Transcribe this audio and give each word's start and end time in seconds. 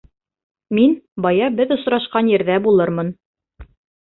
Мин 0.77 0.95
бая 1.27 1.49
беҙ 1.59 1.73
осрашҡан 1.77 2.33
ерҙә 2.37 2.59
булырмын. 2.67 3.13